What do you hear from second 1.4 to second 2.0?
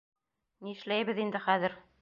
хәҙер?